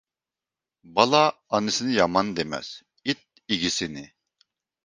[0.95, 1.19] بالا
[1.57, 2.73] ئانىسىنى يامان دېمەس،
[3.13, 4.09] ئىت ئىگىسىنى.